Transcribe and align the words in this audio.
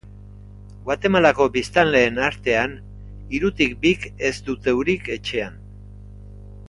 Guatemalako 0.85 1.45
biztanleen 1.57 2.17
artean 2.29 2.73
hirutik 3.35 3.77
bik 3.85 4.09
ez 4.31 4.35
dute 4.49 4.75
urik 4.79 5.13
etxean. 5.19 5.61